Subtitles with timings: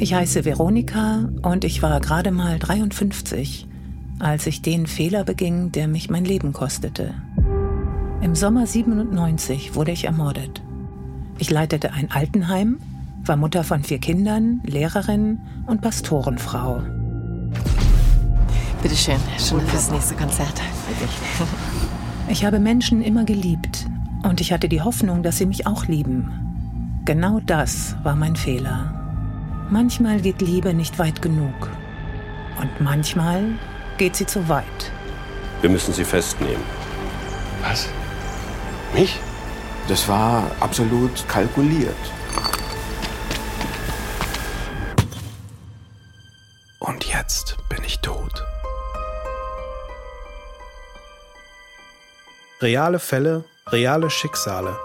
[0.00, 3.66] Ich heiße Veronika und ich war gerade mal 53,
[4.20, 7.14] als ich den Fehler beging, der mich mein Leben kostete.
[8.20, 10.62] Im Sommer 97 wurde ich ermordet.
[11.38, 12.78] Ich leitete ein Altenheim,
[13.24, 16.80] war Mutter von vier Kindern, Lehrerin und Pastorenfrau.
[18.80, 20.62] Bitte schön, schon fürs nächste Konzert.
[22.30, 23.86] Ich habe Menschen immer geliebt
[24.22, 26.30] und ich hatte die Hoffnung, dass sie mich auch lieben.
[27.06, 28.97] Genau das war mein Fehler.
[29.70, 31.68] Manchmal geht Liebe nicht weit genug.
[32.58, 33.44] Und manchmal
[33.98, 34.64] geht sie zu weit.
[35.60, 36.62] Wir müssen sie festnehmen.
[37.62, 37.86] Was?
[38.94, 39.20] Mich?
[39.86, 41.94] Das war absolut kalkuliert.
[46.78, 48.42] Und jetzt bin ich tot.
[52.62, 54.78] Reale Fälle, reale Schicksale.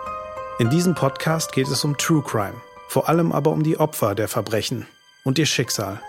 [0.60, 2.62] In diesem Podcast geht es um True Crime,
[2.94, 4.86] vor allem aber um die Opfer der Verbrechen
[5.24, 6.00] und ihr Schicksal.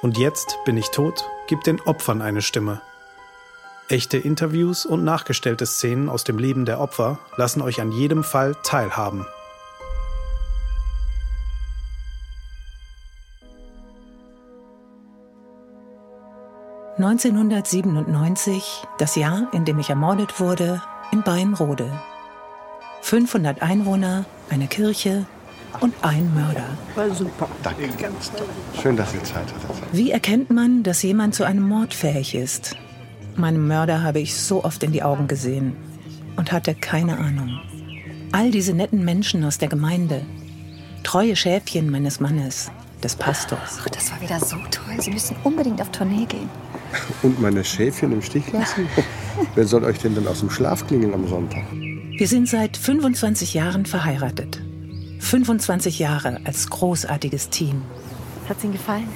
[0.00, 2.80] Und jetzt bin ich tot, gibt den Opfern eine Stimme.
[3.90, 8.56] Echte Interviews und nachgestellte Szenen aus dem Leben der Opfer lassen euch an jedem Fall
[8.62, 9.26] teilhaben.
[16.96, 18.62] ...1997,
[18.96, 21.92] das Jahr, in dem ich ermordet wurde, in Bayenrode.
[23.02, 25.26] 500 Einwohner, eine Kirche
[25.80, 26.66] und ein Mörder.
[26.94, 27.48] War super.
[27.62, 27.88] Danke.
[28.00, 28.46] Ganz toll.
[28.80, 29.76] Schön, dass ihr Zeit hattet.
[29.92, 32.76] Wie erkennt man, dass jemand zu einem Mord fähig ist?
[33.36, 35.76] Meinem Mörder habe ich so oft in die Augen gesehen
[36.36, 37.60] und hatte keine Ahnung.
[38.32, 40.22] All diese netten Menschen aus der Gemeinde,
[41.02, 42.70] treue Schäfchen meines Mannes,
[43.02, 43.78] des Pastors.
[43.80, 45.00] Ach, das war wieder so toll.
[45.00, 46.50] Sie müssen unbedingt auf Tournee gehen.
[47.22, 48.88] Und meine Schäfchen im Stich lassen?
[49.54, 51.62] Wer soll euch denn dann aus dem Schlaf klingeln am Sonntag?
[51.72, 54.60] Wir sind seit 25 Jahren verheiratet.
[55.18, 57.82] 25 Jahre als großartiges Team.
[58.48, 59.08] Hat's Ihnen gefallen?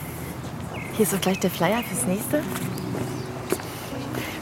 [0.97, 2.43] Hier ist auch gleich der Flyer fürs nächste.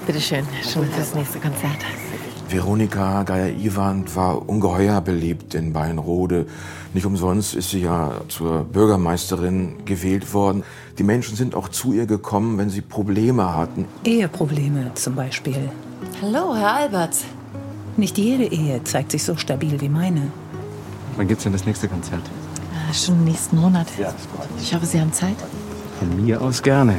[0.07, 1.79] Bitte schön, schon fürs nächste Konzert.
[2.49, 6.47] Veronika Geier-Iwand war ungeheuer beliebt in Bayernrode.
[6.93, 10.65] Nicht umsonst ist sie ja zur Bürgermeisterin gewählt worden.
[10.99, 13.85] Die Menschen sind auch zu ihr gekommen, wenn sie Probleme hatten.
[14.05, 15.71] Eheprobleme zum Beispiel.
[16.21, 17.25] Hallo, Herr Alberts.
[17.97, 20.23] Nicht jede Ehe zeigt sich so stabil wie meine.
[21.21, 22.23] Wann gibt's denn das nächste Konzert?
[22.23, 23.87] Äh, schon nächsten Monat.
[24.59, 25.37] Ich hoffe, Sie haben Zeit.
[25.99, 26.97] Von mir aus gerne.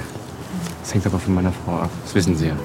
[0.80, 1.90] Das hängt aber von meiner Frau ab.
[2.04, 2.56] Das wissen Sie ja.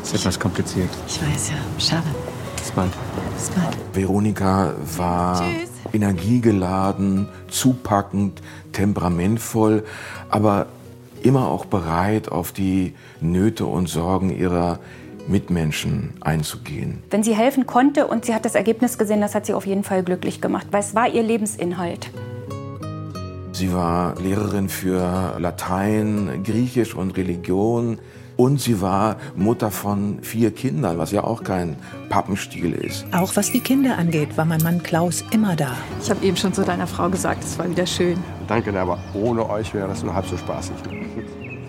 [0.00, 0.88] Das ist etwas kompliziert.
[1.06, 1.56] Ich weiß ja.
[1.78, 2.08] Schade.
[2.56, 2.90] Bis bald.
[3.36, 3.76] Bis bald.
[3.92, 5.70] Veronika war Tschüss.
[5.92, 8.42] energiegeladen, zupackend,
[8.72, 9.84] temperamentvoll,
[10.30, 10.66] aber
[11.22, 14.80] immer auch bereit, auf die Nöte und Sorgen ihrer
[15.28, 17.02] Mitmenschen einzugehen.
[17.10, 19.84] Wenn sie helfen konnte und sie hat das Ergebnis gesehen, das hat sie auf jeden
[19.84, 22.10] Fall glücklich gemacht, weil es war ihr Lebensinhalt.
[23.52, 27.98] Sie war Lehrerin für Latein, Griechisch und Religion.
[28.36, 31.76] Und sie war Mutter von vier Kindern, was ja auch kein
[32.08, 33.04] Pappenstiel ist.
[33.12, 35.76] Auch was die Kinder angeht, war mein Mann Klaus immer da.
[36.02, 38.16] Ich habe eben schon zu deiner Frau gesagt, es war wieder schön.
[38.48, 40.74] Danke, aber ohne euch wäre das nur halb so spaßig.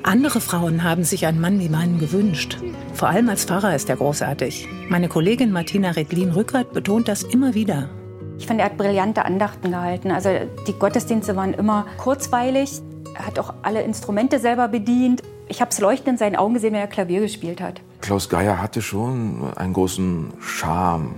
[0.05, 2.57] Andere Frauen haben sich einen Mann wie meinen gewünscht.
[2.93, 4.67] Vor allem als Pfarrer ist er großartig.
[4.89, 7.89] Meine Kollegin Martina Redlin-Rückert betont das immer wieder.
[8.37, 10.11] Ich fand, er hat brillante Andachten gehalten.
[10.11, 10.29] Also
[10.67, 12.81] die Gottesdienste waren immer kurzweilig.
[13.15, 15.23] Er hat auch alle Instrumente selber bedient.
[15.47, 17.79] Ich habe es leuchtend in seinen Augen gesehen, wenn er Klavier gespielt hat.
[18.01, 21.15] Klaus Geier hatte schon einen großen Charme.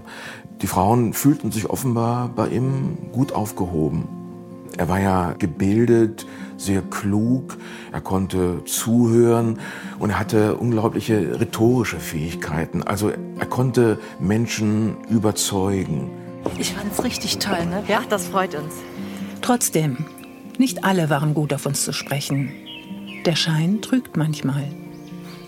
[0.61, 4.07] Die Frauen fühlten sich offenbar bei ihm gut aufgehoben.
[4.77, 6.25] Er war ja gebildet,
[6.57, 7.57] sehr klug,
[7.91, 9.59] er konnte zuhören
[9.99, 12.83] und er hatte unglaubliche rhetorische Fähigkeiten.
[12.83, 16.11] Also er konnte Menschen überzeugen.
[16.57, 17.83] Ich fand's richtig toll, ne?
[17.87, 18.73] Ja, das freut uns.
[19.41, 20.05] Trotzdem,
[20.57, 22.51] nicht alle waren gut auf uns zu sprechen.
[23.25, 24.67] Der Schein trügt manchmal.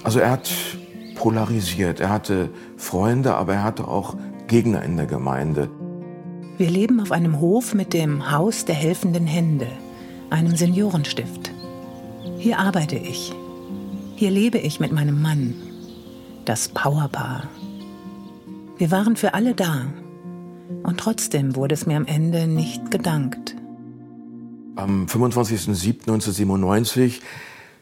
[0.03, 0.49] Also er hat
[1.15, 1.99] polarisiert.
[1.99, 4.15] Er hatte Freunde, aber er hatte auch
[4.47, 5.69] Gegner in der Gemeinde.
[6.57, 9.67] Wir leben auf einem Hof mit dem Haus der helfenden Hände,
[10.31, 11.51] einem Seniorenstift.
[12.39, 13.31] Hier arbeite ich.
[14.15, 15.53] Hier lebe ich mit meinem Mann,
[16.45, 17.43] das Powerpaar.
[18.77, 19.85] Wir waren für alle da.
[20.81, 23.55] Und trotzdem wurde es mir am Ende nicht gedankt.
[24.75, 27.19] Am 25.07.1997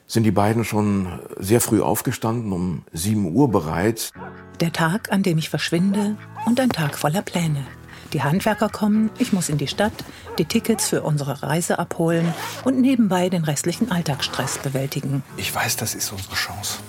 [0.06, 1.08] sind die beiden schon
[1.38, 4.12] sehr früh aufgestanden, um 7 Uhr bereits.
[4.60, 7.66] Der Tag, an dem ich verschwinde und ein Tag voller Pläne.
[8.16, 9.92] Die Handwerker kommen, ich muss in die Stadt,
[10.38, 12.34] die Tickets für unsere Reise abholen
[12.64, 15.22] und nebenbei den restlichen Alltagsstress bewältigen.
[15.36, 16.80] Ich weiß, das ist unsere Chance.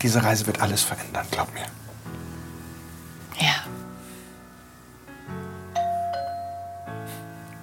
[0.00, 1.66] Diese Reise wird alles verändern, glaub mir.
[3.38, 3.66] Ja.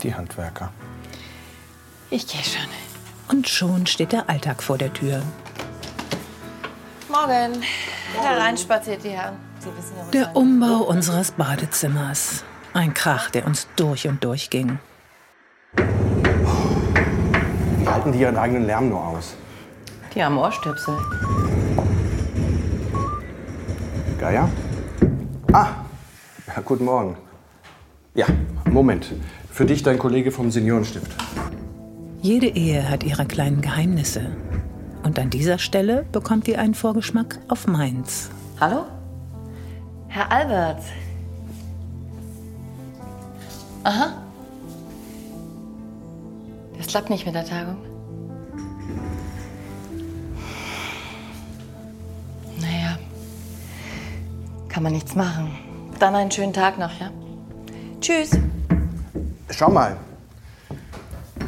[0.03, 0.71] Die Handwerker.
[2.11, 2.69] Ich gehe schon.
[3.27, 5.23] Und schon steht der Alltag vor der Tür.
[7.09, 7.63] Morgen.
[8.21, 9.54] Hereinspaziert die Herren.
[10.13, 12.43] Der Umbau unseres Badezimmers.
[12.73, 14.79] Ein Krach, der uns durch und durch ging.
[17.79, 19.35] Wie halten die ihren eigenen Lärm nur aus?
[20.13, 20.97] Die haben Ohrstöpsel.
[24.19, 24.49] Geier?
[25.51, 25.67] Ah,
[26.47, 27.17] ja, guten Morgen.
[28.13, 28.25] Ja,
[28.69, 29.13] Moment.
[29.51, 31.11] Für dich dein Kollege vom Seniorenstift.
[32.21, 34.31] Jede Ehe hat ihre kleinen Geheimnisse.
[35.03, 38.29] Und an dieser Stelle bekommt ihr einen Vorgeschmack auf meins.
[38.59, 38.85] Hallo?
[40.15, 40.81] Herr Albert.
[43.83, 44.13] Aha.
[46.77, 47.75] Das klappt nicht mit der Tagung.
[52.61, 52.97] Naja,
[54.69, 55.51] kann man nichts machen.
[55.99, 57.11] Dann einen schönen Tag noch, ja?
[57.99, 58.37] Tschüss.
[59.49, 59.97] Schau mal.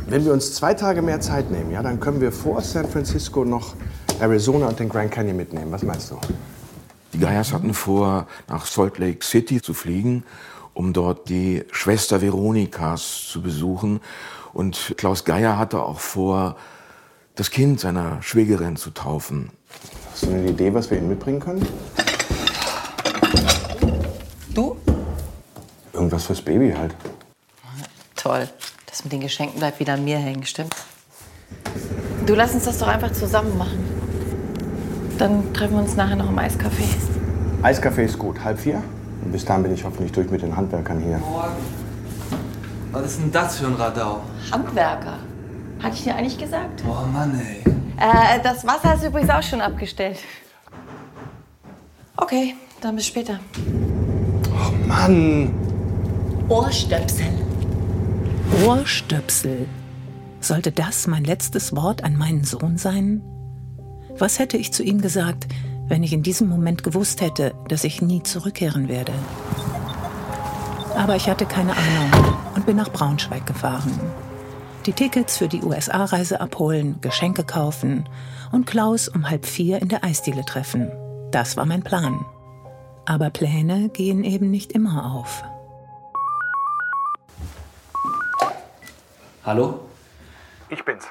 [0.08, 3.46] Wenn wir uns zwei Tage mehr Zeit nehmen, ja, dann können wir vor San Francisco
[3.46, 3.76] noch
[4.20, 5.72] Arizona und den Grand Canyon mitnehmen.
[5.72, 6.18] Was meinst du?
[7.14, 10.24] Die Geiers hatten vor, nach Salt Lake City zu fliegen,
[10.74, 14.02] um dort die Schwester Veronikas zu besuchen.
[14.54, 16.56] Und Klaus Geier hatte auch vor,
[17.36, 19.52] das Kind seiner Schwägerin zu taufen.
[20.12, 21.68] Hast du eine Idee, was wir ihnen mitbringen können?
[24.54, 24.76] Du?
[25.94, 26.96] Irgendwas fürs Baby halt.
[28.16, 28.50] Toll.
[28.88, 30.76] Das mit den Geschenken bleibt wieder an mir hängen, stimmt?
[32.26, 33.97] Du, lass uns das doch einfach zusammen machen.
[35.18, 36.84] Dann treffen wir uns nachher noch im Eiscafé.
[37.64, 38.44] Eiskaffee ist gut.
[38.44, 38.84] Halb vier?
[39.24, 41.20] Und bis dahin bin ich hoffentlich durch mit den Handwerkern hier.
[42.92, 44.22] Was ist denn das für ein Radau?
[44.52, 45.18] Handwerker.
[45.82, 46.84] Hatte ich dir eigentlich gesagt?
[46.88, 47.64] Oh Mann, ey.
[48.00, 50.20] Äh, das Wasser ist übrigens auch schon abgestellt.
[52.16, 53.40] Okay, dann bis später.
[54.46, 55.52] Oh Mann!
[56.48, 57.28] Ohrstöpsel.
[58.66, 59.68] Ohrstöpsel.
[60.40, 63.22] Sollte das mein letztes Wort an meinen Sohn sein?
[64.20, 65.46] Was hätte ich zu ihm gesagt,
[65.88, 69.14] wenn ich in diesem Moment gewusst hätte, dass ich nie zurückkehren werde?
[70.96, 74.00] Aber ich hatte keine Ahnung und bin nach Braunschweig gefahren.
[74.88, 78.10] Die Tickets für die USA-Reise abholen, Geschenke kaufen
[78.52, 80.92] und Klaus um halb vier in der Eisdiele treffen.
[81.32, 82.26] Das war mein Plan.
[83.06, 85.44] Aber Pläne gehen eben nicht immer auf.
[89.46, 89.82] Hallo?
[90.70, 91.06] Ich bin's.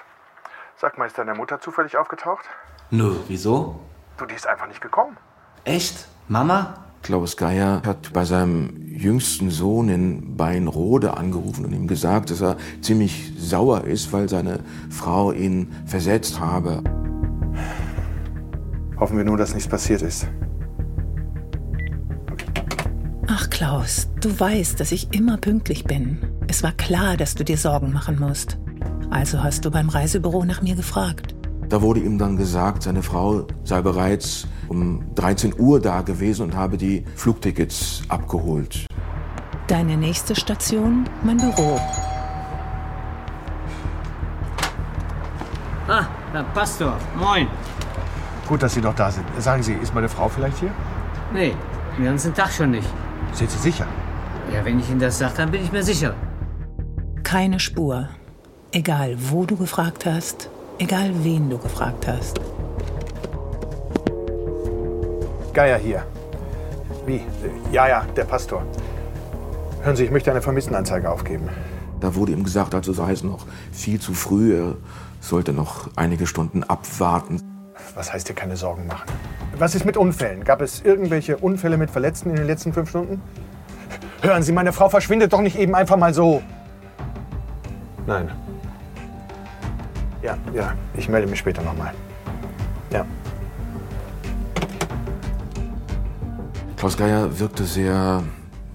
[0.76, 2.46] Sag mal, ist deine Mutter zufällig aufgetaucht?
[2.90, 3.80] Nö, wieso?
[4.16, 5.16] Du, die ist einfach nicht gekommen.
[5.64, 6.06] Echt?
[6.28, 6.74] Mama?
[7.02, 12.56] Klaus Geier hat bei seinem jüngsten Sohn in Beinrode angerufen und ihm gesagt, dass er
[12.80, 14.60] ziemlich sauer ist, weil seine
[14.90, 16.82] Frau ihn versetzt habe.
[18.98, 20.26] Hoffen wir nur, dass nichts passiert ist.
[23.28, 26.18] Ach Klaus, du weißt, dass ich immer pünktlich bin.
[26.48, 28.58] Es war klar, dass du dir Sorgen machen musst.
[29.10, 31.35] Also hast du beim Reisebüro nach mir gefragt.
[31.68, 36.56] Da wurde ihm dann gesagt, seine Frau sei bereits um 13 Uhr da gewesen und
[36.56, 38.86] habe die Flugtickets abgeholt.
[39.66, 41.78] Deine nächste Station, mein Büro.
[45.88, 47.48] Ah, Herr Pastor, moin.
[48.46, 49.24] Gut, dass Sie noch da sind.
[49.38, 50.70] Sagen Sie, ist meine Frau vielleicht hier?
[51.32, 51.52] Nee,
[51.96, 52.88] den ganzen Tag schon nicht.
[53.32, 53.86] Sind Sie sicher?
[54.52, 56.14] Ja, wenn ich Ihnen das sage, dann bin ich mir sicher.
[57.24, 58.08] Keine Spur.
[58.70, 60.48] Egal, wo du gefragt hast,
[60.78, 62.40] egal wen du gefragt hast.
[65.52, 66.04] Geier hier.
[67.06, 67.22] Wie?
[67.72, 68.62] Ja, ja, der Pastor.
[69.82, 71.48] Hören Sie, ich möchte eine Vermisstenanzeige aufgeben.
[72.00, 74.76] Da wurde ihm gesagt, also sei es noch viel zu früh, er
[75.20, 77.40] sollte noch einige Stunden abwarten.
[77.94, 79.08] Was heißt hier keine Sorgen machen?
[79.58, 80.44] Was ist mit Unfällen?
[80.44, 83.22] Gab es irgendwelche Unfälle mit Verletzten in den letzten fünf Stunden?
[84.20, 86.42] Hören Sie, meine Frau verschwindet doch nicht eben einfach mal so.
[88.06, 88.30] Nein.
[90.22, 91.92] Ja, ja, ich melde mich später nochmal.
[92.90, 93.06] Ja.
[96.76, 98.22] Klaus Geier wirkte sehr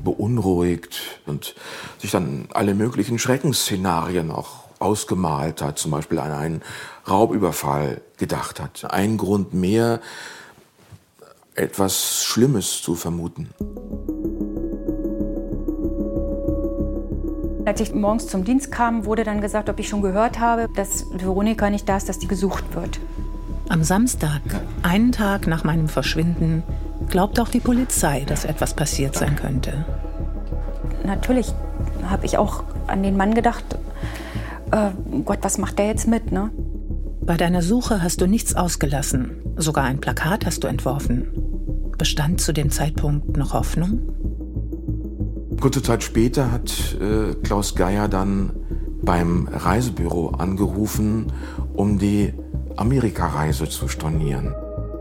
[0.03, 1.55] beunruhigt und
[1.99, 6.61] sich dann alle möglichen Schreckensszenarien auch ausgemalt hat, zum Beispiel an einen
[7.07, 8.91] Raubüberfall gedacht hat.
[8.91, 10.01] Ein Grund mehr,
[11.53, 13.49] etwas Schlimmes zu vermuten.
[17.71, 21.05] Als ich morgens zum Dienst kam, wurde dann gesagt, ob ich schon gehört habe, dass
[21.09, 22.99] Veronika nicht da ist, dass die gesucht wird.
[23.69, 24.41] Am Samstag,
[24.83, 26.63] einen Tag nach meinem Verschwinden,
[27.09, 29.85] glaubt auch die Polizei, dass etwas passiert sein könnte.
[31.05, 31.53] Natürlich
[32.09, 33.63] habe ich auch an den Mann gedacht,
[34.71, 34.89] äh,
[35.23, 36.51] Gott, was macht der jetzt mit, ne?
[37.21, 39.37] Bei deiner Suche hast du nichts ausgelassen.
[39.55, 41.29] Sogar ein Plakat hast du entworfen.
[41.97, 44.01] Bestand zu dem Zeitpunkt noch Hoffnung?
[45.61, 48.49] Kurze Zeit später hat äh, Klaus Geier dann
[49.03, 51.31] beim Reisebüro angerufen,
[51.73, 52.33] um die
[52.77, 54.55] Amerikareise zu stornieren.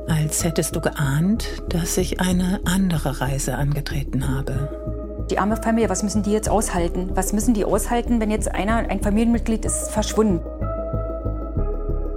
[0.06, 5.24] Als hättest du geahnt, dass ich eine andere Reise angetreten habe.
[5.30, 7.10] Die arme Familie, was müssen die jetzt aushalten?
[7.14, 10.40] Was müssen die aushalten, wenn jetzt einer, ein Familienmitglied ist verschwunden?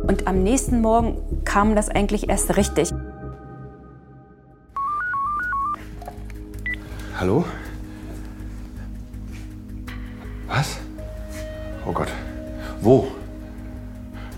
[0.05, 2.89] Und am nächsten Morgen kam das eigentlich erst richtig.
[7.17, 7.45] Hallo?
[10.55, 10.77] Was?
[11.83, 12.09] Oh Gott.
[12.79, 13.07] Wo?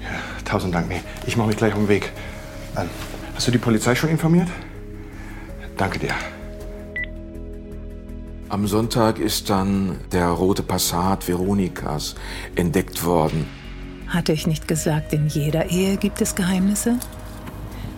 [0.02, 0.08] Ja,
[0.46, 0.88] tausend Dank.
[0.88, 2.14] Nee, ich mache mich gleich auf den Weg.
[2.78, 2.90] Ähm,
[3.36, 4.48] hast du die Polizei schon informiert?
[5.76, 6.14] Danke dir.
[8.48, 12.16] Am Sonntag ist dann der rote Passat Veronikas
[12.56, 13.46] entdeckt worden.
[14.08, 16.98] Hatte ich nicht gesagt, in jeder Ehe gibt es Geheimnisse?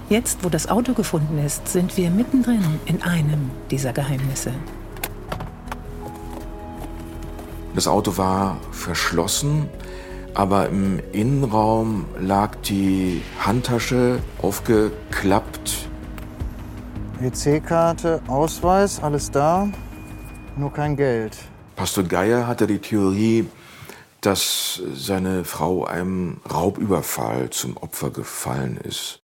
[0.09, 4.53] Jetzt, wo das Auto gefunden ist, sind wir mittendrin in einem dieser Geheimnisse.
[7.77, 9.69] Das Auto war verschlossen,
[10.33, 15.87] aber im Innenraum lag die Handtasche aufgeklappt.
[17.21, 19.69] EC-Karte, Ausweis, alles da,
[20.55, 21.37] nur kein Geld.
[21.75, 23.47] Pastor Geier hatte die Theorie,
[24.21, 29.19] dass seine Frau einem Raubüberfall zum Opfer gefallen ist.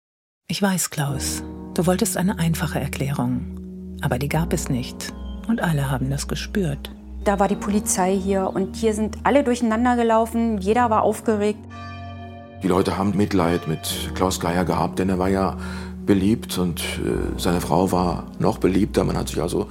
[0.48, 5.12] Ich weiß, Klaus, du wolltest eine einfache Erklärung, aber die gab es nicht.
[5.46, 6.90] Und alle haben das gespürt.
[7.24, 10.58] Da war die Polizei hier und hier sind alle durcheinander gelaufen.
[10.58, 11.60] Jeder war aufgeregt.
[12.62, 15.56] Die Leute haben Mitleid mit Klaus Geier gehabt, denn er war ja
[16.06, 19.04] beliebt und äh, seine Frau war noch beliebter.
[19.04, 19.68] Man hat sich also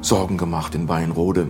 [0.00, 1.48] Sorgen gemacht in Weinrode.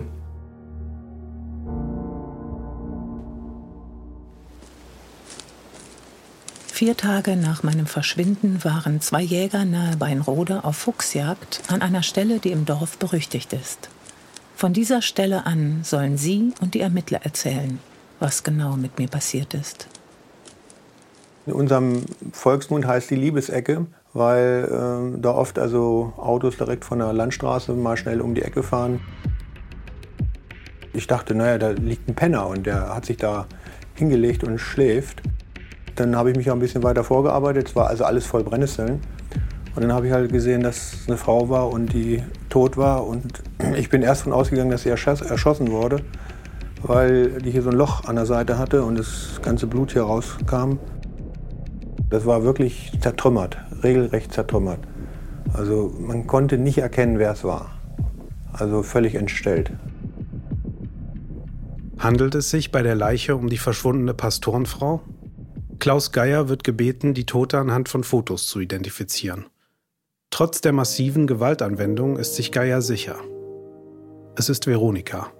[6.67, 12.39] Vier Tage nach meinem Verschwinden waren zwei Jäger nahe Weinrode auf Fuchsjagd an einer Stelle,
[12.39, 13.89] die im Dorf berüchtigt ist.
[14.57, 17.77] Von dieser Stelle an sollen Sie und die Ermittler erzählen,
[18.19, 19.87] was genau mit mir passiert ist.
[21.45, 27.13] In unserem Volksmund heißt die Liebesecke, weil äh, da oft also Autos direkt von der
[27.13, 28.99] Landstraße mal schnell um die Ecke fahren.
[30.91, 33.45] Ich dachte, naja, da liegt ein Penner und der hat sich da
[33.93, 35.21] hingelegt und schläft.
[35.97, 37.67] Dann habe ich mich auch ein bisschen weiter vorgearbeitet.
[37.67, 39.01] Es war also alles voll Brennnesseln.
[39.75, 43.05] Und dann habe ich halt gesehen, dass eine Frau war und die tot war.
[43.05, 43.43] Und
[43.75, 46.01] ich bin erst von ausgegangen, dass sie erschossen wurde,
[46.83, 50.03] weil die hier so ein Loch an der Seite hatte und das ganze Blut hier
[50.03, 50.79] rauskam.
[52.09, 54.79] Das war wirklich zertrümmert, regelrecht zertrümmert.
[55.53, 57.71] Also man konnte nicht erkennen, wer es war.
[58.53, 59.71] Also völlig entstellt.
[61.99, 65.01] Handelt es sich bei der Leiche um die verschwundene Pastorenfrau?
[65.79, 69.45] Klaus Geier wird gebeten, die Tote anhand von Fotos zu identifizieren.
[70.29, 73.15] Trotz der massiven Gewaltanwendung ist sich Geier sicher.
[74.39, 75.31] Es ist Veronika.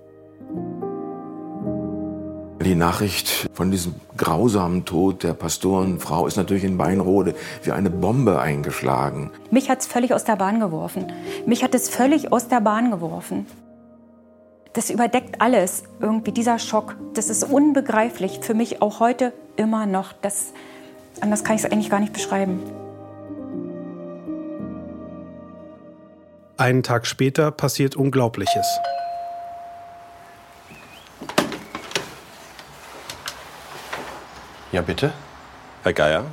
[2.66, 8.42] Die Nachricht von diesem grausamen Tod der Pastorenfrau ist natürlich in Weinrode wie eine Bombe
[8.42, 9.30] eingeschlagen.
[9.52, 11.14] Mich hat es völlig aus der Bahn geworfen.
[11.46, 13.46] Mich hat es völlig aus der Bahn geworfen.
[14.74, 16.96] Das überdeckt alles, irgendwie dieser Schock.
[17.14, 20.14] Das ist unbegreiflich für mich auch heute immer noch.
[20.14, 20.54] Das,
[21.22, 22.62] anders kann ich es eigentlich gar nicht beschreiben.
[26.60, 28.66] Einen Tag später passiert Unglaubliches.
[34.72, 35.14] Ja, bitte?
[35.84, 36.26] Herr Geier?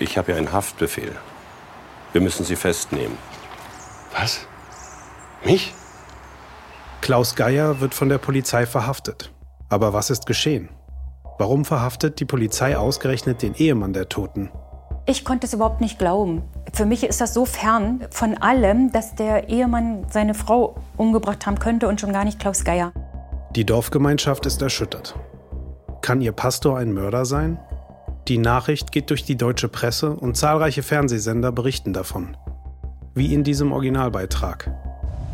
[0.00, 1.14] Ich habe ja einen Haftbefehl.
[2.12, 3.16] Wir müssen Sie festnehmen.
[4.18, 4.48] Was?
[5.44, 5.72] Mich?
[7.02, 9.30] Klaus Geier wird von der Polizei verhaftet.
[9.68, 10.70] Aber was ist geschehen?
[11.38, 14.50] Warum verhaftet die Polizei ausgerechnet den Ehemann der Toten?
[15.06, 16.42] Ich konnte es überhaupt nicht glauben.
[16.72, 21.58] Für mich ist das so fern von allem, dass der Ehemann seine Frau umgebracht haben
[21.58, 22.92] könnte und schon gar nicht Klaus Geier.
[23.56, 25.16] Die Dorfgemeinschaft ist erschüttert.
[26.02, 27.58] Kann ihr Pastor ein Mörder sein?
[28.28, 32.36] Die Nachricht geht durch die deutsche Presse und zahlreiche Fernsehsender berichten davon.
[33.14, 34.70] Wie in diesem Originalbeitrag.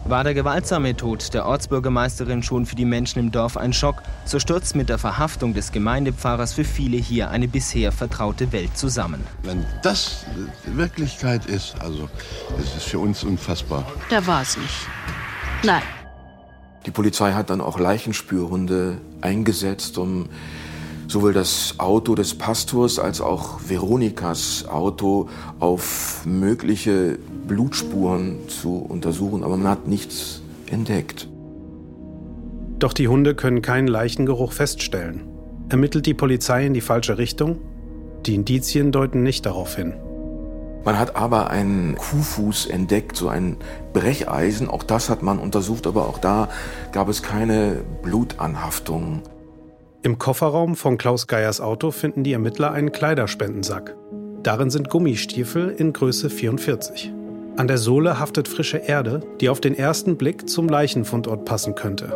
[0.08, 4.38] War der gewaltsame Tod der Ortsbürgermeisterin schon für die Menschen im Dorf ein Schock, so
[4.38, 9.20] stürzt mit der Verhaftung des Gemeindepfarrers für viele hier eine bisher vertraute Welt zusammen.
[9.42, 10.25] Wenn das
[10.64, 12.08] Wirklichkeit ist, also
[12.56, 13.84] es ist für uns unfassbar.
[14.08, 14.86] Da war es nicht.
[15.64, 15.82] Nein.
[16.86, 20.28] Die Polizei hat dann auch Leichenspürhunde eingesetzt, um
[21.08, 29.57] sowohl das Auto des Pastors als auch Veronikas Auto auf mögliche Blutspuren zu untersuchen, aber
[29.57, 31.29] man hat nichts entdeckt.
[32.79, 35.23] Doch die Hunde können keinen Leichengeruch feststellen.
[35.69, 37.59] Ermittelt die Polizei in die falsche Richtung?
[38.26, 39.95] Die Indizien deuten nicht darauf hin.
[40.85, 43.57] Man hat aber einen Kuhfuß entdeckt, so ein
[43.93, 44.69] Brecheisen.
[44.69, 46.49] Auch das hat man untersucht, aber auch da
[46.93, 49.23] gab es keine Blutanhaftung.
[50.03, 53.97] Im Kofferraum von Klaus Geiers Auto finden die Ermittler einen Kleiderspendensack.
[54.45, 57.12] Darin sind Gummistiefel in Größe 44.
[57.56, 62.12] An der Sohle haftet frische Erde, die auf den ersten Blick zum Leichenfundort passen könnte.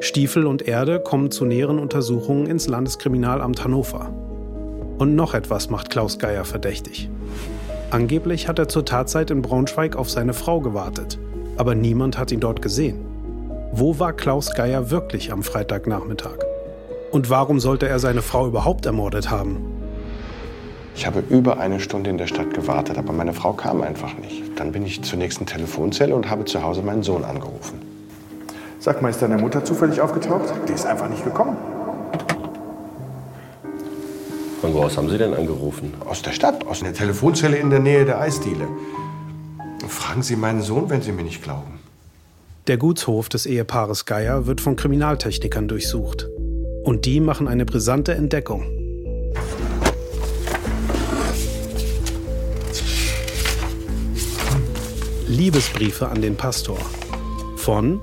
[0.00, 4.12] Stiefel und Erde kommen zu näheren Untersuchungen ins Landeskriminalamt Hannover.
[4.98, 7.08] Und noch etwas macht Klaus Geier verdächtig.
[7.90, 11.18] Angeblich hat er zur Tatzeit in Braunschweig auf seine Frau gewartet,
[11.56, 12.98] aber niemand hat ihn dort gesehen.
[13.72, 16.36] Wo war Klaus Geier wirklich am Freitagnachmittag?
[17.10, 19.71] Und warum sollte er seine Frau überhaupt ermordet haben?
[20.94, 24.58] Ich habe über eine Stunde in der Stadt gewartet, aber meine Frau kam einfach nicht.
[24.58, 27.80] Dann bin ich zur nächsten Telefonzelle und habe zu Hause meinen Sohn angerufen.
[28.78, 30.52] Sag mal, ist deine Mutter zufällig aufgetaucht?
[30.68, 31.56] Die ist einfach nicht gekommen.
[34.60, 35.94] Von wo aus haben Sie denn angerufen?
[36.06, 38.68] Aus der Stadt, aus einer Telefonzelle in der Nähe der Eisdiele.
[39.88, 41.80] Fragen Sie meinen Sohn, wenn Sie mir nicht glauben.
[42.68, 46.28] Der Gutshof des Ehepaares Geier wird von Kriminaltechnikern durchsucht.
[46.84, 48.81] Und die machen eine brisante Entdeckung.
[55.32, 56.76] Liebesbriefe an den Pastor.
[57.56, 58.02] Von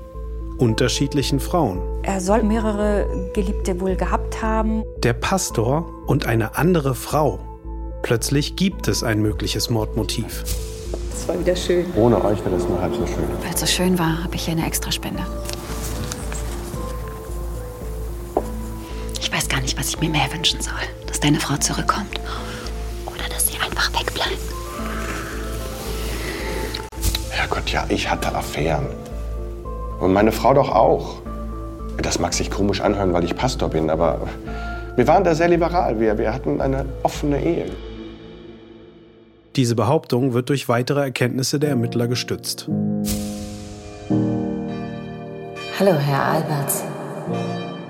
[0.58, 1.80] unterschiedlichen Frauen.
[2.02, 4.82] Er soll mehrere Geliebte wohl gehabt haben.
[5.04, 7.38] Der Pastor und eine andere Frau.
[8.02, 10.42] Plötzlich gibt es ein mögliches Mordmotiv.
[11.12, 11.86] Das war wieder schön.
[11.94, 13.28] Ohne euch wäre das nur halb so schön.
[13.42, 15.24] Weil es so schön war, habe ich hier eine Extraspende.
[19.20, 20.74] Ich weiß gar nicht, was ich mir mehr wünschen soll.
[21.06, 22.20] Dass deine Frau zurückkommt.
[27.60, 28.86] Herrgott, ja, ich hatte Affären.
[30.00, 31.20] Und meine Frau doch auch.
[32.02, 34.18] Das mag sich komisch anhören, weil ich Pastor bin, aber
[34.96, 36.00] wir waren da sehr liberal.
[36.00, 37.66] Wir, wir hatten eine offene Ehe.
[39.56, 42.68] Diese Behauptung wird durch weitere Erkenntnisse der Ermittler gestützt.
[45.78, 46.84] Hallo, Herr Alberts.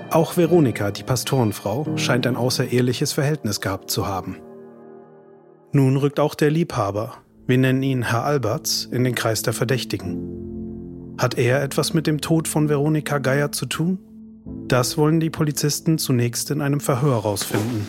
[0.09, 4.37] Auch Veronika, die Pastorenfrau, scheint ein außereheliches Verhältnis gehabt zu haben.
[5.71, 7.13] Nun rückt auch der Liebhaber,
[7.47, 11.15] wir nennen ihn Herr Alberts, in den Kreis der Verdächtigen.
[11.17, 13.99] Hat er etwas mit dem Tod von Veronika Geier zu tun?
[14.67, 17.87] Das wollen die Polizisten zunächst in einem Verhör herausfinden.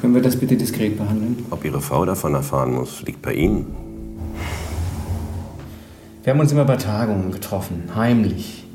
[0.00, 1.46] Können wir das bitte diskret behandeln?
[1.50, 3.66] Ob Ihre Frau davon erfahren muss, liegt bei Ihnen.
[6.22, 8.66] Wir haben uns immer bei Tagungen getroffen, heimlich.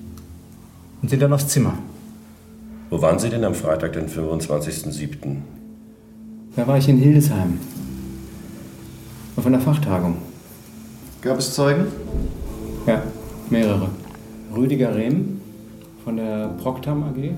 [1.02, 1.74] Und sind dann aufs Zimmer.
[2.90, 5.38] Wo waren Sie denn am Freitag, den 25.07.?
[6.56, 7.60] Da war ich in Hildesheim.
[9.40, 10.18] Auf einer Fachtagung.
[11.22, 11.86] Gab es Zeugen?
[12.86, 13.02] Ja,
[13.50, 13.88] mehrere.
[14.54, 15.40] Rüdiger Rehm
[16.04, 17.38] von der Proctam AG.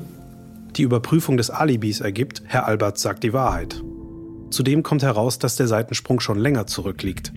[0.77, 3.83] Die Überprüfung des Alibis ergibt, Herr Albert sagt die Wahrheit.
[4.49, 7.33] Zudem kommt heraus, dass der Seitensprung schon länger zurückliegt.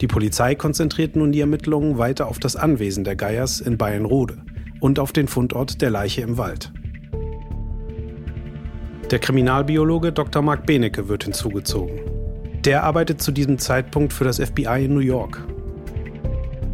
[0.00, 4.38] Die Polizei konzentriert nun die Ermittlungen weiter auf das Anwesen der Geiers in Bayernrode
[4.80, 6.72] und auf den Fundort der Leiche im Wald.
[9.12, 10.42] Der Kriminalbiologe Dr.
[10.42, 12.09] Mark Benecke wird hinzugezogen.
[12.64, 15.40] Der arbeitet zu diesem Zeitpunkt für das FBI in New York.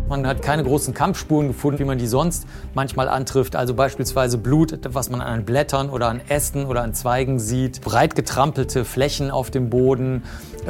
[0.09, 3.55] Man hat keine großen Kampfspuren gefunden, wie man die sonst manchmal antrifft.
[3.55, 7.83] Also beispielsweise Blut, was man an Blättern oder an Ästen oder an Zweigen sieht.
[7.83, 10.25] Breit getrampelte Flächen auf dem Boden.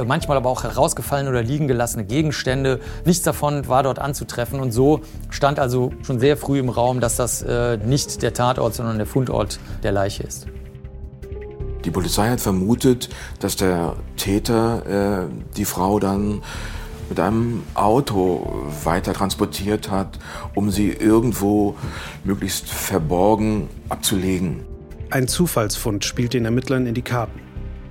[0.06, 2.80] Manchmal aber auch herausgefallene oder liegen gelassene Gegenstände.
[3.06, 4.60] Nichts davon war dort anzutreffen.
[4.60, 5.00] Und so
[5.30, 9.06] stand also schon sehr früh im Raum, dass das äh, nicht der Tatort, sondern der
[9.06, 10.46] Fundort der Leiche ist.
[11.86, 16.42] Die Polizei hat vermutet, dass der Täter äh, die Frau dann
[17.08, 20.18] mit einem Auto weiter transportiert hat,
[20.56, 21.76] um sie irgendwo
[22.24, 24.64] möglichst verborgen abzulegen.
[25.10, 27.40] Ein Zufallsfund spielt den Ermittlern in die Karten.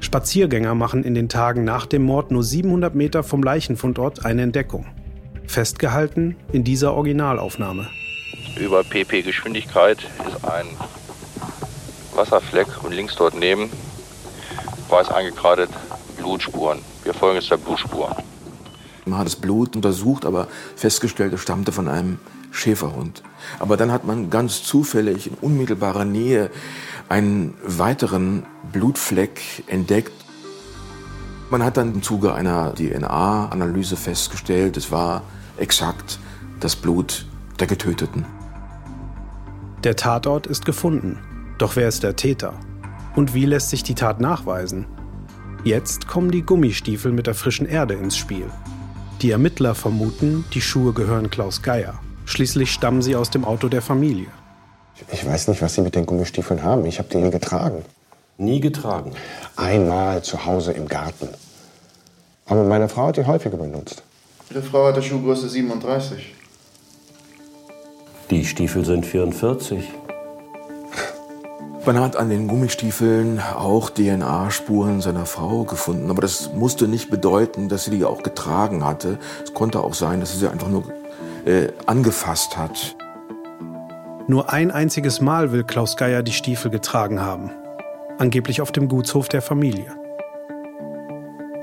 [0.02, 4.88] Spaziergänger machen in den Tagen nach dem Mord nur 700 Meter vom Leichenfundort eine Entdeckung.
[5.48, 7.88] Festgehalten in dieser Originalaufnahme.
[8.60, 10.66] Über PP-Geschwindigkeit ist ein
[12.16, 13.70] Wasserfleck und links dort neben
[14.90, 15.70] weiß angekratet
[16.18, 16.80] Blutspuren.
[17.04, 18.16] Wir folgen jetzt der Blutspur.
[19.06, 22.20] Man hat das Blut untersucht, aber festgestellt, es stammte von einem
[22.52, 23.22] Schäferhund.
[23.60, 26.50] Aber dann hat man ganz zufällig in unmittelbarer Nähe
[27.10, 30.14] einen weiteren Blutfleck entdeckt.
[31.52, 35.22] Man hat dann im Zuge einer DNA-Analyse festgestellt, es war
[35.58, 36.18] exakt
[36.60, 37.28] das Blut
[37.60, 38.26] der Getöteten.
[39.84, 41.20] Der Tatort ist gefunden.
[41.58, 42.54] Doch wer ist der Täter?
[43.16, 44.86] Und wie lässt sich die Tat nachweisen?
[45.64, 48.50] Jetzt kommen die Gummistiefel mit der frischen Erde ins Spiel.
[49.22, 52.00] Die Ermittler vermuten, die Schuhe gehören Klaus Geier.
[52.26, 54.28] Schließlich stammen sie aus dem Auto der Familie.
[55.12, 56.86] Ich weiß nicht, was Sie mit den Gummistiefeln haben.
[56.86, 57.84] Ich habe die nie getragen.
[58.38, 59.12] Nie getragen?
[59.56, 61.30] Einmal zu Hause im Garten.
[62.46, 64.04] Aber meine Frau hat die häufiger benutzt.
[64.50, 66.36] Ihre Frau hatte Schuhgröße 37.
[68.30, 69.90] Die Stiefel sind 44.
[71.86, 77.70] Man hat an den Gummistiefeln auch DNA-Spuren seiner Frau gefunden, aber das musste nicht bedeuten,
[77.70, 79.20] dass sie die auch getragen hatte.
[79.44, 80.84] Es konnte auch sein, dass sie sie einfach nur
[81.46, 82.96] äh, angefasst hat.
[84.28, 87.52] Nur ein einziges Mal will Klaus Geier die Stiefel getragen haben.
[88.18, 89.96] Angeblich auf dem Gutshof der Familie.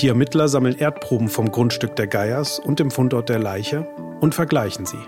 [0.00, 3.88] Die Ermittler sammeln Erdproben vom Grundstück der Geiers und dem Fundort der Leiche
[4.20, 4.98] und vergleichen sie.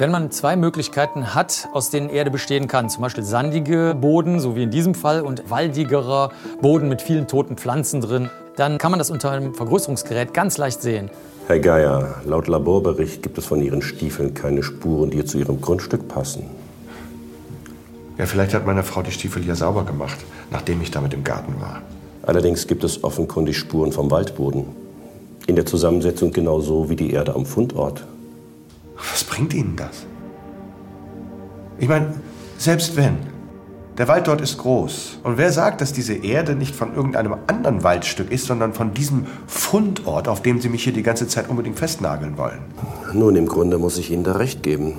[0.00, 4.56] Wenn man zwei Möglichkeiten hat, aus denen Erde bestehen kann, zum Beispiel sandige Boden, so
[4.56, 6.30] wie in diesem Fall, und waldigerer
[6.62, 10.80] Boden mit vielen toten Pflanzen drin, dann kann man das unter einem Vergrößerungsgerät ganz leicht
[10.80, 11.10] sehen.
[11.48, 16.08] Herr Geier, laut Laborbericht gibt es von Ihren Stiefeln keine Spuren, die zu Ihrem Grundstück
[16.08, 16.44] passen.
[18.16, 20.16] Ja, vielleicht hat meine Frau die Stiefel hier sauber gemacht,
[20.50, 21.82] nachdem ich damit im Garten war.
[22.22, 24.64] Allerdings gibt es offenkundig Spuren vom Waldboden.
[25.46, 28.06] In der Zusammensetzung genauso wie die Erde am Fundort.
[29.10, 30.06] Was bringt Ihnen das?
[31.78, 32.14] Ich meine,
[32.58, 33.18] selbst wenn.
[33.98, 35.18] Der Wald dort ist groß.
[35.24, 39.26] Und wer sagt, dass diese Erde nicht von irgendeinem anderen Waldstück ist, sondern von diesem
[39.46, 42.60] Fundort, auf dem Sie mich hier die ganze Zeit unbedingt festnageln wollen?
[43.12, 44.94] Nun, im Grunde muss ich Ihnen da recht geben.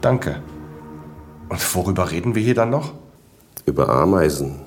[0.00, 0.40] Danke.
[1.48, 2.92] Und worüber reden wir hier dann noch?
[3.66, 4.60] Über Ameisen.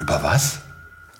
[0.00, 0.60] Über was?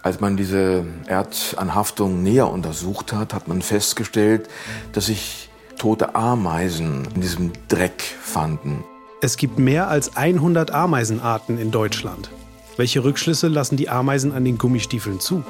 [0.02, 4.48] Als man diese Erdanhaftung näher untersucht hat, hat man festgestellt,
[4.92, 5.49] dass sich
[5.80, 8.84] tote Ameisen in diesem Dreck fanden.
[9.22, 12.30] Es gibt mehr als 100 Ameisenarten in Deutschland.
[12.76, 15.42] Welche Rückschlüsse lassen die Ameisen an den Gummistiefeln zu?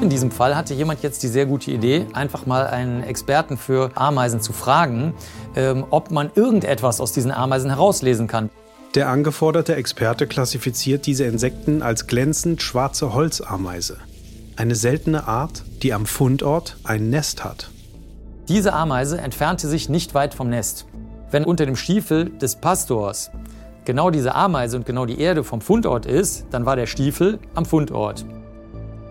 [0.00, 3.90] In diesem Fall hatte jemand jetzt die sehr gute Idee, einfach mal einen Experten für
[3.94, 5.12] Ameisen zu fragen,
[5.54, 8.48] ähm, ob man irgendetwas aus diesen Ameisen herauslesen kann.
[8.94, 13.98] Der angeforderte Experte klassifiziert diese Insekten als glänzend schwarze Holzameise.
[14.58, 17.70] Eine seltene Art, die am Fundort ein Nest hat.
[18.48, 20.84] Diese Ameise entfernte sich nicht weit vom Nest.
[21.30, 23.30] Wenn unter dem Stiefel des Pastors
[23.84, 27.66] genau diese Ameise und genau die Erde vom Fundort ist, dann war der Stiefel am
[27.66, 28.26] Fundort.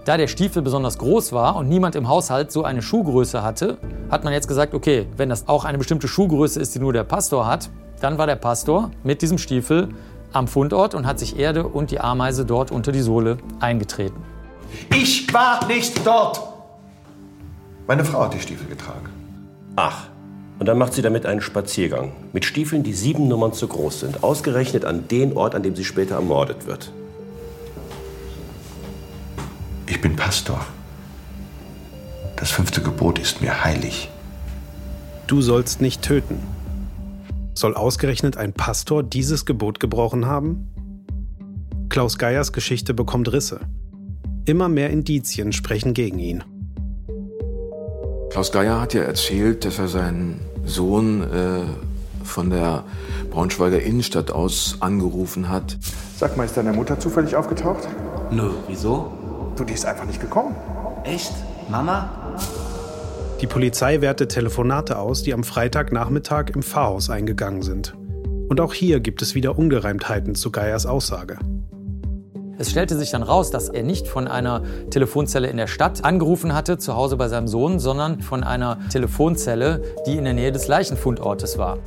[0.04, 3.78] Da der Stiefel besonders groß war und niemand im Haushalt so eine Schuhgröße hatte,
[4.12, 7.06] hat man jetzt gesagt, okay, wenn das auch eine bestimmte Schuhgröße ist, die nur der
[7.06, 7.70] Pastor hat,
[8.02, 9.88] dann war der Pastor mit diesem Stiefel
[10.34, 14.22] am Fundort und hat sich Erde und die Ameise dort unter die Sohle eingetreten.
[14.94, 16.42] Ich war nicht dort!
[17.88, 19.10] Meine Frau hat die Stiefel getragen.
[19.76, 20.08] Ach,
[20.60, 22.12] und dann macht sie damit einen Spaziergang.
[22.34, 24.24] Mit Stiefeln, die sieben Nummern zu groß sind.
[24.24, 26.92] Ausgerechnet an den Ort, an dem sie später ermordet wird.
[29.86, 30.66] Ich bin Pastor.
[32.36, 34.10] Das fünfte Gebot ist mir heilig.
[35.28, 36.40] Du sollst nicht töten.
[37.54, 40.70] Soll ausgerechnet ein Pastor dieses Gebot gebrochen haben?
[41.90, 43.62] Klaus Geiers Geschichte bekommt Risse.
[44.48, 46.42] Immer mehr Indizien sprechen gegen ihn.
[48.30, 51.66] Klaus Geier hat ja erzählt, dass er seinen Sohn äh,
[52.24, 52.86] von der
[53.30, 55.78] Braunschweiger Innenstadt aus angerufen hat.
[56.18, 57.90] Sag mal, ist deine Mutter zufällig aufgetaucht?
[58.32, 59.12] Nö, wieso?
[59.58, 60.56] Du, die ist einfach nicht gekommen.
[61.04, 61.34] Echt?
[61.70, 62.38] Mama?
[63.42, 67.96] Die Polizei wertet Telefonate aus, die am Freitagnachmittag im Pfarrhaus eingegangen sind.
[68.48, 71.38] Und auch hier gibt es wieder Ungereimtheiten zu Geiers Aussage.
[72.60, 76.56] Es stellte sich dann raus, dass er nicht von einer Telefonzelle in der Stadt angerufen
[76.56, 80.68] hatte, zu Hause bei seinem Sohn, sondern von einer Telefonzelle, die in der Nähe des
[80.68, 81.78] Leichenfundortes war.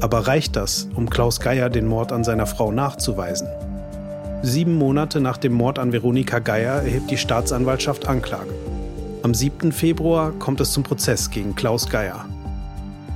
[0.00, 3.48] Aber reicht das, um Klaus Geier den Mord an seiner Frau nachzuweisen?
[4.42, 8.54] Sieben Monate nach dem Mord an Veronika Geier erhebt die Staatsanwaltschaft Anklage.
[9.24, 9.72] Am 7.
[9.72, 12.26] Februar kommt es zum Prozess gegen Klaus Geier.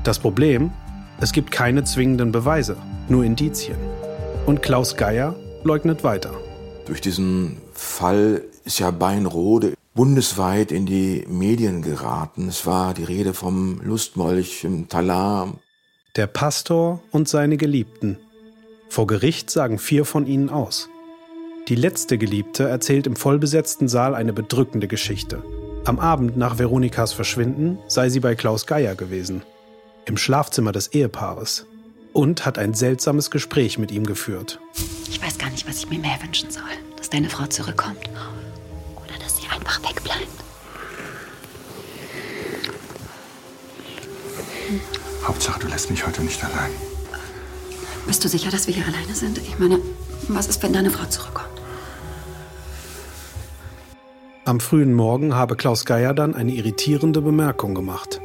[0.02, 0.72] Das Problem?
[1.20, 2.76] Es gibt keine zwingenden Beweise,
[3.08, 3.76] nur Indizien.
[4.44, 6.32] Und Klaus Geier leugnet weiter.
[6.86, 12.48] Durch diesen Fall ist ja Beinrode bundesweit in die Medien geraten.
[12.48, 15.54] Es war die Rede vom Lustmolch im Talar.
[16.16, 18.18] Der Pastor und seine Geliebten.
[18.88, 20.88] Vor Gericht sagen vier von ihnen aus.
[21.68, 25.42] Die letzte Geliebte erzählt im vollbesetzten Saal eine bedrückende Geschichte.
[25.84, 29.42] Am Abend nach Veronikas Verschwinden sei sie bei Klaus Geier gewesen,
[30.04, 31.66] im Schlafzimmer des Ehepaares,
[32.12, 34.60] und hat ein seltsames Gespräch mit ihm geführt.
[35.08, 36.62] Ich weiß gar nicht, was ich mir mehr wünschen soll.
[36.96, 38.08] Dass deine Frau zurückkommt
[38.96, 40.28] oder dass sie einfach wegbleibt.
[45.24, 46.70] Hauptsache, du lässt mich heute nicht allein.
[48.06, 49.38] Bist du sicher, dass wir hier alleine sind?
[49.38, 49.78] Ich meine,
[50.28, 51.48] was ist, wenn deine Frau zurückkommt?
[54.44, 58.21] Am frühen Morgen habe Klaus Geier dann eine irritierende Bemerkung gemacht.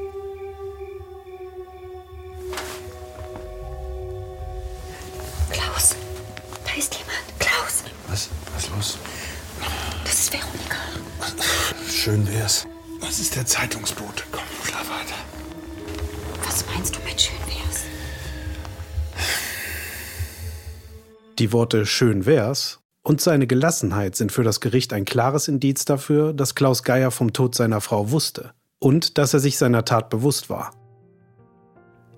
[13.17, 14.25] Das ist der Zeitungsbote.
[14.31, 15.15] Komm, schlaf weiter.
[16.45, 17.83] Was Was meinst du mit schön wär's?
[21.39, 26.31] Die Worte schön wär's und seine Gelassenheit sind für das Gericht ein klares Indiz dafür,
[26.31, 30.51] dass Klaus Geier vom Tod seiner Frau wusste und dass er sich seiner Tat bewusst
[30.51, 30.75] war.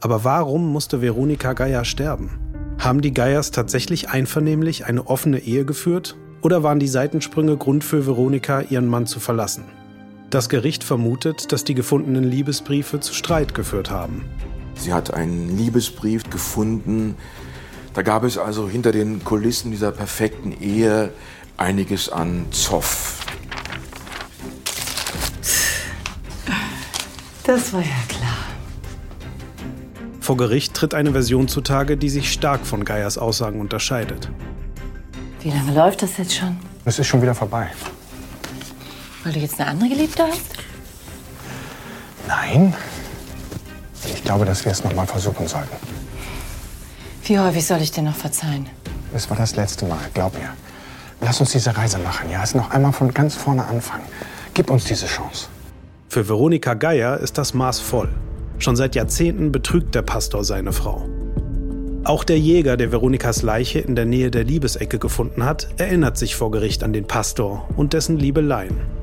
[0.01, 2.75] Aber warum musste Veronika Geier sterben?
[2.77, 8.05] Haben die Geiers tatsächlich einvernehmlich eine offene Ehe geführt oder waren die Seitensprünge Grund für
[8.05, 9.78] Veronika, ihren Mann zu verlassen?
[10.29, 14.25] Das Gericht vermutet, dass die gefundenen Liebesbriefe zu Streit geführt haben.
[14.75, 17.15] Sie hat einen Liebesbrief gefunden.
[17.95, 21.11] Da gab es also hinter den Kulissen dieser perfekten Ehe
[21.57, 23.25] einiges an Zoff.
[27.43, 28.37] Das war ja klar.
[30.19, 34.29] Vor Gericht tritt eine Version zutage, die sich stark von Geiers Aussagen unterscheidet.
[35.41, 36.55] Wie lange läuft das jetzt schon?
[36.85, 37.71] Es ist schon wieder vorbei.
[39.23, 40.55] Weil du jetzt eine andere Geliebte hast?
[42.27, 42.73] Nein.
[44.05, 45.75] Ich glaube, dass wir es noch mal versuchen sollten.
[47.25, 48.67] Wie häufig soll ich dir noch verzeihen?
[49.13, 50.49] Es war das letzte Mal, glaub mir.
[51.21, 52.41] Lass uns diese Reise machen, ja?
[52.43, 54.05] Es noch einmal von ganz vorne anfangen.
[54.53, 55.47] Gib uns diese Chance.
[56.07, 58.09] Für Veronika Geier ist das Maß voll.
[58.57, 61.07] Schon seit Jahrzehnten betrügt der Pastor seine Frau.
[62.03, 66.35] Auch der Jäger, der Veronikas Leiche in der Nähe der Liebesecke gefunden hat, erinnert sich
[66.35, 68.98] vor Gericht an den Pastor und dessen Liebeleien.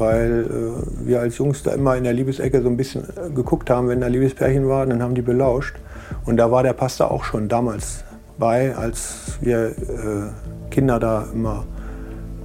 [0.00, 3.70] Weil äh, wir als Jungs da immer in der Liebesecke so ein bisschen äh, geguckt
[3.70, 5.76] haben, wenn da Liebespärchen war, dann haben die belauscht.
[6.24, 8.04] Und da war der Pastor auch schon damals
[8.38, 11.66] bei, als wir äh, Kinder da immer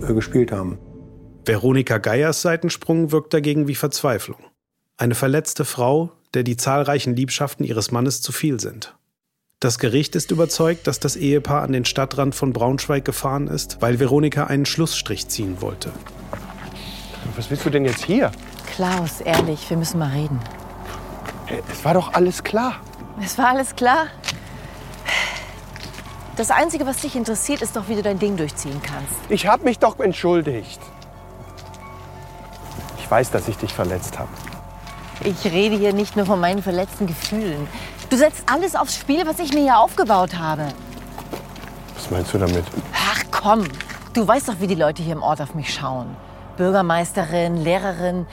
[0.08, 0.78] äh, gespielt haben.
[1.46, 4.38] Veronika Geiers Seitensprung wirkt dagegen wie Verzweiflung.
[4.98, 8.96] Eine verletzte Frau, der die zahlreichen Liebschaften ihres Mannes zu viel sind.
[9.60, 14.00] Das Gericht ist überzeugt, dass das Ehepaar an den Stadtrand von Braunschweig gefahren ist, weil
[14.00, 15.92] Veronika einen Schlussstrich ziehen wollte.
[17.36, 18.32] Was willst du denn jetzt hier?
[18.76, 20.40] Klaus, ehrlich, wir müssen mal reden.
[21.72, 22.76] Es war doch alles klar.
[23.22, 24.08] Es war alles klar.
[26.36, 29.14] Das Einzige, was dich interessiert, ist doch, wie du dein Ding durchziehen kannst.
[29.30, 30.80] Ich habe mich doch entschuldigt.
[33.00, 34.30] Ich weiß, dass ich dich verletzt habe.
[35.24, 37.68] Ich rede hier nicht nur von meinen verletzten Gefühlen.
[38.10, 40.68] Du setzt alles aufs Spiel, was ich mir hier aufgebaut habe.
[41.96, 42.66] Was meinst du damit?
[42.94, 43.64] Ach komm,
[44.14, 46.16] du weißt doch, wie die Leute hier im Ort auf mich schauen.
[46.58, 48.28] Bürgermeisterin, Lehrerin.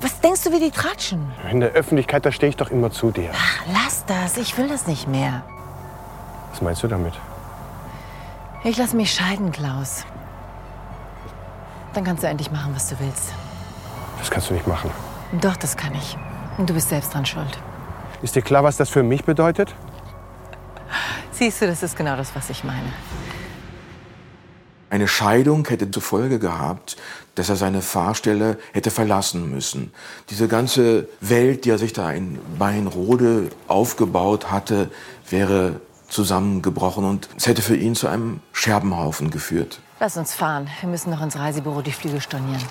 [0.00, 1.32] Was denkst du, wie die tratschen?
[1.50, 3.30] In der Öffentlichkeit, da stehe ich doch immer zu dir.
[3.32, 5.42] Ach, lass das, ich will das nicht mehr.
[6.50, 7.14] Was meinst du damit?
[8.64, 10.04] Ich lass mich scheiden, Klaus.
[11.92, 13.32] Dann kannst du endlich machen, was du willst.
[14.18, 14.90] Das kannst du nicht machen.
[15.40, 16.16] Doch, das kann ich.
[16.58, 17.58] Und du bist selbst dran schuld.
[18.22, 19.74] Ist dir klar, was das für mich bedeutet?
[21.30, 22.92] Siehst du, das ist genau das, was ich meine.
[24.94, 26.96] Eine Scheidung hätte zur Folge gehabt,
[27.34, 29.92] dass er seine Fahrstelle hätte verlassen müssen.
[30.30, 34.92] Diese ganze Welt, die er sich da in Weinrode aufgebaut hatte,
[35.28, 39.80] wäre zusammengebrochen und es hätte für ihn zu einem Scherbenhaufen geführt.
[39.98, 40.70] Lass uns fahren.
[40.78, 42.62] Wir müssen noch ins Reisebüro die Flüge stornieren.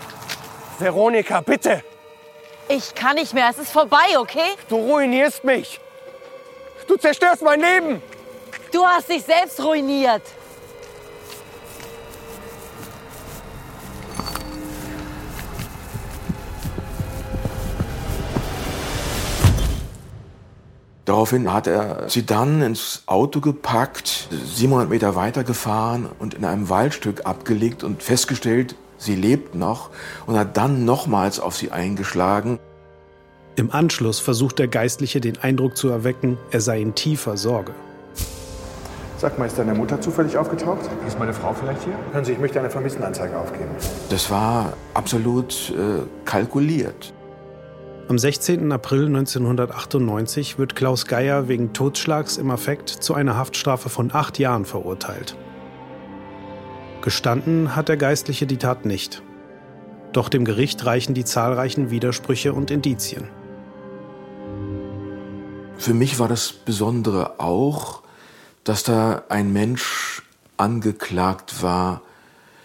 [0.79, 1.83] Veronika, bitte!
[2.69, 3.49] Ich kann nicht mehr.
[3.49, 4.55] Es ist vorbei, okay?
[4.69, 5.81] Du ruinierst mich!
[6.87, 8.01] Du zerstörst mein Leben!
[8.71, 10.21] Du hast dich selbst ruiniert.
[21.05, 27.25] Daraufhin hat er sie dann ins Auto gepackt, 700 Meter weitergefahren und in einem Waldstück
[27.25, 29.89] abgelegt und festgestellt, sie lebt noch
[30.27, 32.57] und hat dann nochmals auf sie eingeschlagen.
[33.57, 37.73] Im Anschluss versucht der Geistliche den Eindruck zu erwecken, er sei in tiefer Sorge.
[39.17, 40.79] Sag mal, ist deine Mutter zufällig aufgetaucht?
[41.07, 41.93] Ist meine Frau vielleicht hier?
[42.11, 43.69] Hören Sie, ich möchte eine Vermisstenanzeige aufgeben.
[44.09, 47.13] Das war absolut äh, kalkuliert.
[48.09, 48.69] Am 16.
[48.73, 54.65] April 1998 wird Klaus Geier wegen Totschlags im Affekt zu einer Haftstrafe von acht Jahren
[54.65, 55.37] verurteilt.
[57.01, 59.23] Gestanden hat der Geistliche die Tat nicht.
[60.11, 63.29] Doch dem Gericht reichen die zahlreichen Widersprüche und Indizien.
[65.77, 68.01] Für mich war das Besondere auch,
[68.65, 70.23] dass da ein Mensch
[70.57, 72.01] angeklagt war,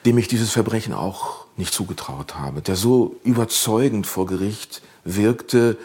[0.04, 4.82] dem ich dieses Verbrechen auch nicht zugetraut habe, der so überzeugend vor Gericht
[5.16, 5.76] wirkte,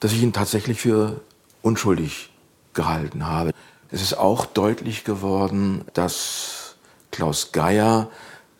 [0.00, 1.20] dass ich ihn tatsächlich für
[1.62, 2.30] unschuldig
[2.72, 3.52] gehalten habe.
[3.90, 6.76] Es ist auch deutlich geworden, dass
[7.10, 8.08] Klaus Geier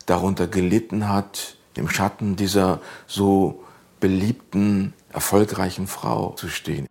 [0.06, 3.64] darunter gelitten hat, im Schatten dieser so
[4.00, 6.86] beliebten, erfolgreichen Frau zu stehen.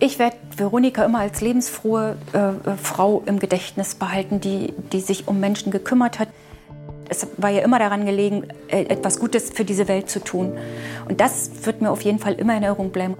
[0.00, 5.40] Ich werde Veronika immer als lebensfrohe äh, Frau im Gedächtnis behalten, die, die sich um
[5.40, 6.28] Menschen gekümmert hat.
[7.08, 10.52] Es war ja immer daran gelegen, etwas Gutes für diese Welt zu tun.
[11.08, 13.16] Und das wird mir auf jeden Fall immer in Erinnerung bleiben.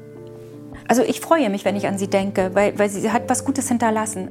[0.89, 3.69] Also ich freue mich, wenn ich an sie denke, weil, weil sie hat was Gutes
[3.69, 4.29] hinterlassen.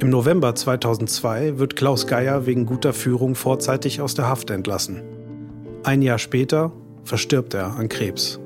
[0.00, 5.02] Im November 2002 wird Klaus Geier wegen guter Führung vorzeitig aus der Haft entlassen.
[5.84, 6.72] Ein Jahr später
[7.04, 8.40] verstirbt er an Krebs.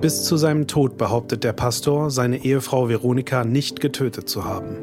[0.00, 4.76] Bis zu seinem Tod behauptet der Pastor, seine Ehefrau Veronika nicht getötet zu haben.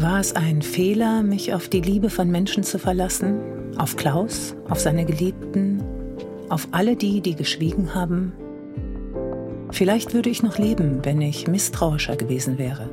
[0.00, 3.38] War es ein Fehler, mich auf die Liebe von Menschen zu verlassen?
[3.76, 5.82] Auf Klaus, auf seine Geliebten,
[6.48, 8.32] auf alle die, die geschwiegen haben?
[9.70, 12.88] Vielleicht würde ich noch leben, wenn ich misstrauischer gewesen wäre.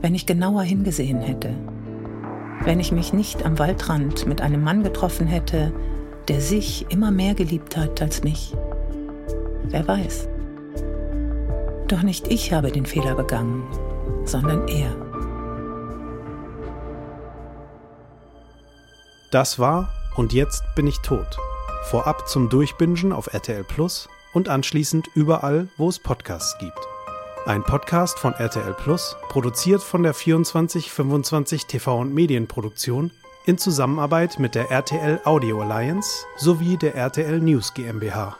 [0.00, 1.50] Wenn ich genauer hingesehen hätte.
[2.62, 5.72] Wenn ich mich nicht am Waldrand mit einem Mann getroffen hätte,
[6.28, 8.54] der sich immer mehr geliebt hat als mich.
[9.64, 10.28] Wer weiß.
[11.88, 13.64] Doch nicht ich habe den Fehler begangen,
[14.24, 15.05] sondern er.
[19.36, 21.36] Das war Und jetzt bin ich tot.
[21.90, 26.78] Vorab zum Durchbingen auf RTL Plus und anschließend überall, wo es Podcasts gibt.
[27.44, 33.10] Ein Podcast von RTL Plus, produziert von der 2425 TV und Medienproduktion
[33.44, 38.38] in Zusammenarbeit mit der RTL Audio Alliance sowie der RTL News GmbH.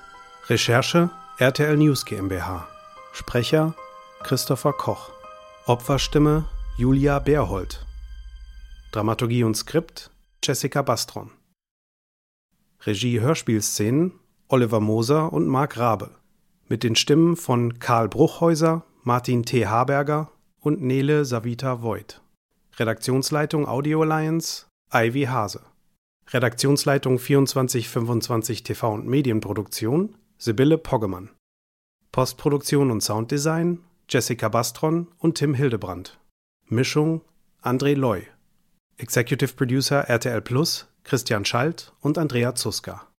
[0.48, 2.66] Recherche RTL News GmbH.
[3.12, 3.74] Sprecher
[4.22, 5.10] Christopher Koch.
[5.66, 6.46] Opferstimme
[6.78, 7.84] Julia Berhold.
[8.92, 10.10] Dramaturgie und Skript
[10.46, 11.32] Jessica Bastron.
[12.82, 14.12] Regie Hörspielszenen
[14.46, 16.12] Oliver Moser und Marc Rabe.
[16.68, 19.66] Mit den Stimmen von Karl Bruchhäuser, Martin T.
[19.66, 20.30] Haberger
[20.60, 22.22] und Nele Savita Voigt.
[22.76, 25.62] Redaktionsleitung Audio Alliance Ivy Hase.
[26.28, 31.30] Redaktionsleitung 2425 TV und Medienproduktion Sibylle Poggemann.
[32.12, 36.20] Postproduktion und Sounddesign Jessica Bastron und Tim Hildebrand.
[36.68, 37.22] Mischung
[37.62, 38.28] André Loy.
[38.98, 43.06] Executive Producer RTL Plus Christian Schalt und Andrea Zuska.